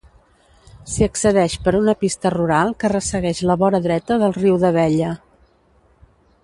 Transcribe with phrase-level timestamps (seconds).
[0.93, 5.13] S'hi accedeix per una pista rural que ressegueix la vora dreta del riu d'Abella.